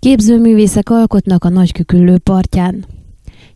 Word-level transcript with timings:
Képzőművészek 0.00 0.90
alkotnak 0.90 1.44
a 1.44 1.48
Nagyküküllő 1.48 2.18
partján. 2.18 2.84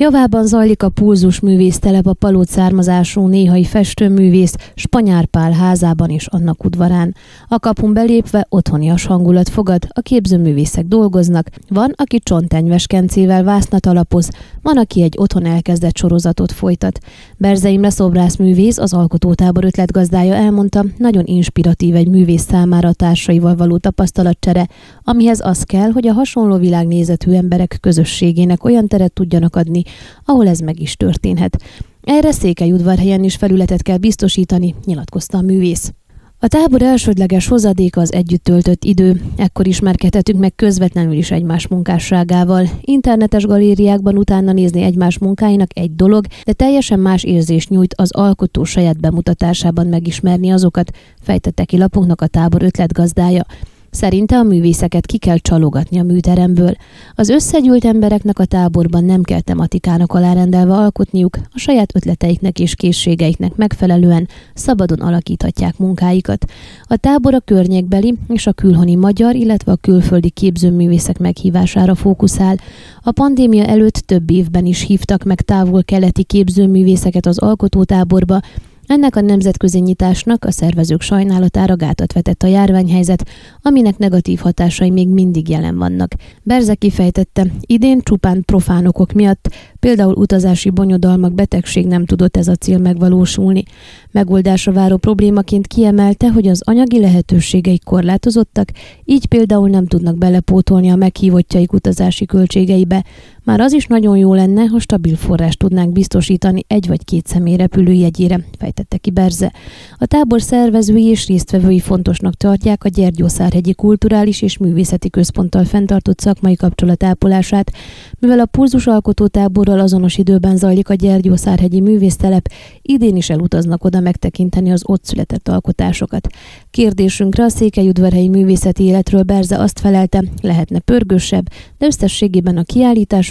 Javában 0.00 0.46
zajlik 0.46 0.82
a 0.82 0.88
Pulzus 0.88 1.40
művésztelep 1.40 2.06
a 2.06 2.12
palóc 2.12 2.50
származású 2.50 3.26
néhai 3.26 3.64
festőművész 3.64 4.54
Spanyár 4.74 5.24
Pál 5.24 5.52
házában 5.52 6.10
és 6.10 6.26
annak 6.26 6.64
udvarán. 6.64 7.14
A 7.48 7.58
kapun 7.58 7.92
belépve 7.92 8.46
otthonias 8.48 9.06
hangulat 9.06 9.48
fogad, 9.48 9.86
a 9.88 10.00
képzőművészek 10.00 10.86
dolgoznak, 10.86 11.50
van, 11.68 11.92
aki 11.96 12.18
csontenyves 12.18 12.86
kencével 12.86 13.44
vásznat 13.44 13.86
alapoz, 13.86 14.30
van, 14.62 14.78
aki 14.78 15.02
egy 15.02 15.14
otthon 15.16 15.46
elkezdett 15.46 15.96
sorozatot 15.96 16.52
folytat. 16.52 16.98
Berzeimre 17.36 17.90
szobrászművész, 17.90 18.78
az 18.78 18.92
alkotótábor 18.92 19.64
ötletgazdája 19.64 20.34
elmondta, 20.34 20.84
nagyon 20.96 21.24
inspiratív 21.26 21.94
egy 21.94 22.08
művész 22.08 22.46
számára 22.48 22.88
a 22.88 22.92
társaival 22.92 23.56
való 23.56 23.78
tapasztalatcsere, 23.78 24.68
amihez 25.04 25.40
az 25.46 25.62
kell, 25.62 25.90
hogy 25.90 26.06
a 26.06 26.12
hasonló 26.12 26.56
világnézetű 26.56 27.32
emberek 27.32 27.78
közösségének 27.80 28.64
olyan 28.64 28.88
teret 28.88 29.12
tudjanak 29.12 29.56
adni, 29.56 29.86
ahol 30.24 30.48
ez 30.48 30.58
meg 30.58 30.80
is 30.80 30.96
történhet. 30.96 31.62
Erre 32.02 32.32
Székelyudvarhelyen 32.32 33.24
is 33.24 33.36
felületet 33.36 33.82
kell 33.82 33.96
biztosítani, 33.96 34.74
nyilatkozta 34.84 35.38
a 35.38 35.42
művész. 35.42 35.92
A 36.40 36.46
tábor 36.46 36.82
elsődleges 36.82 37.46
hozadéka 37.46 38.00
az 38.00 38.12
együtt 38.12 38.44
töltött 38.44 38.84
idő, 38.84 39.22
ekkor 39.36 39.66
ismerkedhetünk 39.66 40.38
meg 40.38 40.54
közvetlenül 40.54 41.12
is 41.12 41.30
egymás 41.30 41.66
munkásságával. 41.66 42.68
Internetes 42.80 43.44
galériákban 43.44 44.16
utána 44.16 44.52
nézni 44.52 44.82
egymás 44.82 45.18
munkáinak 45.18 45.78
egy 45.78 45.94
dolog, 45.94 46.26
de 46.44 46.52
teljesen 46.52 47.00
más 47.00 47.24
érzés 47.24 47.68
nyújt 47.68 47.94
az 47.94 48.12
alkotó 48.12 48.64
saját 48.64 49.00
bemutatásában 49.00 49.86
megismerni 49.86 50.50
azokat, 50.50 50.90
fejtette 51.20 51.64
ki 51.64 51.78
lapunknak 51.78 52.20
a 52.20 52.26
tábor 52.26 52.62
ötletgazdája. 52.62 53.46
Szerinte 53.90 54.36
a 54.36 54.42
művészeket 54.42 55.06
ki 55.06 55.18
kell 55.18 55.36
csalogatni 55.36 55.98
a 55.98 56.02
műteremből. 56.02 56.72
Az 57.14 57.28
összegyűlt 57.28 57.84
embereknek 57.84 58.38
a 58.38 58.44
táborban 58.44 59.04
nem 59.04 59.22
kell 59.22 59.40
tematikának 59.40 60.12
alárendelve 60.12 60.74
alkotniuk, 60.74 61.36
a 61.36 61.58
saját 61.58 61.96
ötleteiknek 61.96 62.58
és 62.58 62.74
készségeiknek 62.74 63.56
megfelelően 63.56 64.28
szabadon 64.54 65.00
alakíthatják 65.00 65.78
munkáikat. 65.78 66.44
A 66.82 66.96
tábor 66.96 67.34
a 67.34 67.40
környékbeli 67.40 68.14
és 68.28 68.46
a 68.46 68.52
külhoni 68.52 68.94
magyar, 68.94 69.34
illetve 69.34 69.72
a 69.72 69.76
külföldi 69.76 70.30
képzőművészek 70.30 71.18
meghívására 71.18 71.94
fókuszál. 71.94 72.56
A 73.02 73.12
pandémia 73.12 73.64
előtt 73.64 73.94
több 73.94 74.30
évben 74.30 74.66
is 74.66 74.82
hívtak 74.82 75.24
meg 75.24 75.40
távol-keleti 75.40 76.24
képzőművészeket 76.24 77.26
az 77.26 77.38
alkotótáborba, 77.38 78.40
ennek 78.88 79.16
a 79.16 79.20
nemzetközi 79.20 79.78
nyitásnak 79.78 80.44
a 80.44 80.50
szervezők 80.50 81.00
sajnálatára 81.00 81.76
gátat 81.76 82.12
vetett 82.12 82.42
a 82.42 82.46
járványhelyzet, 82.46 83.28
aminek 83.62 83.98
negatív 83.98 84.38
hatásai 84.38 84.90
még 84.90 85.08
mindig 85.08 85.48
jelen 85.48 85.78
vannak. 85.78 86.14
Berze 86.42 86.74
kifejtette, 86.74 87.46
idén 87.60 88.00
csupán 88.00 88.42
profánokok 88.44 89.12
miatt, 89.12 89.48
például 89.80 90.14
utazási 90.14 90.70
bonyodalmak, 90.70 91.32
betegség 91.32 91.86
nem 91.86 92.04
tudott 92.04 92.36
ez 92.36 92.48
a 92.48 92.54
cél 92.54 92.78
megvalósulni. 92.78 93.62
Megoldásra 94.10 94.72
váró 94.72 94.96
problémaként 94.96 95.66
kiemelte, 95.66 96.30
hogy 96.30 96.46
az 96.46 96.62
anyagi 96.64 97.00
lehetőségeik 97.00 97.84
korlátozottak, 97.84 98.68
így 99.04 99.26
például 99.26 99.68
nem 99.68 99.86
tudnak 99.86 100.18
belepótolni 100.18 100.90
a 100.90 100.96
meghívottjaik 100.96 101.72
utazási 101.72 102.26
költségeibe. 102.26 103.04
Már 103.48 103.60
az 103.60 103.72
is 103.72 103.86
nagyon 103.86 104.16
jó 104.16 104.34
lenne, 104.34 104.64
ha 104.64 104.78
stabil 104.78 105.16
forrást 105.16 105.58
tudnánk 105.58 105.92
biztosítani 105.92 106.64
egy 106.66 106.86
vagy 106.86 107.04
két 107.04 107.26
személy 107.26 107.56
repülőjegyére, 107.56 108.40
fejtette 108.58 108.96
ki 108.96 109.10
Berze. 109.10 109.52
A 109.96 110.06
tábor 110.06 110.42
szervezői 110.42 111.04
és 111.04 111.26
résztvevői 111.26 111.78
fontosnak 111.78 112.34
tartják 112.34 112.84
a 112.84 112.88
Gyergyószárhegyi 112.88 113.74
Kulturális 113.74 114.42
és 114.42 114.58
Művészeti 114.58 115.10
Központtal 115.10 115.64
fenntartott 115.64 116.20
szakmai 116.20 116.56
kapcsolatápolását, 116.56 117.72
mivel 118.18 118.40
a 118.40 118.46
Pulzus 118.46 118.86
alkotótáborral 118.86 119.80
azonos 119.80 120.18
időben 120.18 120.56
zajlik 120.56 120.88
a 120.88 120.94
Gyergyószárhegyi 120.94 121.80
Művésztelep, 121.80 122.48
idén 122.82 123.16
is 123.16 123.30
elutaznak 123.30 123.84
oda 123.84 124.00
megtekinteni 124.00 124.70
az 124.70 124.82
ott 124.86 125.04
született 125.04 125.48
alkotásokat. 125.48 126.26
Kérdésünkre 126.70 127.44
a 127.44 127.48
Székelyudvarhelyi 127.48 128.28
művészeti 128.28 128.84
életről 128.84 129.22
Berze 129.22 129.58
azt 129.58 129.80
felelte, 129.80 130.24
lehetne 130.40 130.78
pörgősebb, 130.78 131.48
de 131.78 131.86
összességében 131.86 132.56
a 132.56 132.62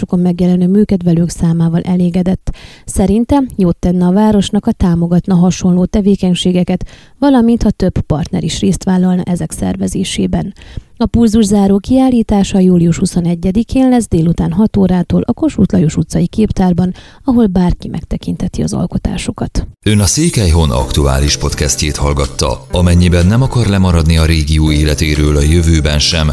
kiállításokon 0.08 0.20
megjelenő 0.20 0.66
műkedvelők 0.66 1.30
számával 1.30 1.80
elégedett. 1.80 2.50
Szerinte 2.84 3.42
jót 3.56 3.76
tenne 3.76 4.06
a 4.06 4.12
városnak, 4.12 4.66
a 4.66 4.72
támogatna 4.72 5.34
hasonló 5.34 5.84
tevékenységeket, 5.84 6.84
valamint 7.18 7.62
ha 7.62 7.70
több 7.70 7.98
partner 8.00 8.44
is 8.44 8.60
részt 8.60 8.84
vállalna 8.84 9.22
ezek 9.22 9.52
szervezésében. 9.52 10.54
A 11.00 11.06
pulzus 11.06 11.44
záró 11.44 11.78
kiállítása 11.78 12.58
július 12.58 12.98
21-én 13.04 13.88
lesz 13.88 14.08
délután 14.08 14.52
6 14.52 14.76
órától 14.76 15.22
a 15.26 15.32
Kossuth 15.32 15.72
Lajos 15.72 15.96
utcai 15.96 16.26
képtárban, 16.26 16.94
ahol 17.24 17.46
bárki 17.46 17.88
megtekinteti 17.88 18.62
az 18.62 18.72
alkotásokat. 18.72 19.66
Ön 19.86 20.00
a 20.00 20.06
Székelyhon 20.06 20.70
aktuális 20.70 21.36
podcastjét 21.36 21.96
hallgatta. 21.96 22.66
Amennyiben 22.72 23.26
nem 23.26 23.42
akar 23.42 23.66
lemaradni 23.66 24.16
a 24.18 24.24
régió 24.24 24.72
életéről 24.72 25.36
a 25.36 25.42
jövőben 25.42 25.98
sem, 25.98 26.32